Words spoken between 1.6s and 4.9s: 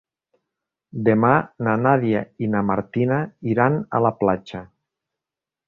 na Nàdia i na Martina iran a la platja.